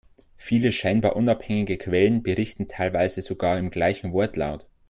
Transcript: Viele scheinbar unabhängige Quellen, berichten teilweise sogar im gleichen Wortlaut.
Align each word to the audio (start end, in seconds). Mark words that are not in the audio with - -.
Viele 0.35 0.71
scheinbar 0.71 1.15
unabhängige 1.15 1.77
Quellen, 1.77 2.23
berichten 2.23 2.67
teilweise 2.67 3.21
sogar 3.21 3.59
im 3.59 3.69
gleichen 3.69 4.13
Wortlaut. 4.13 4.65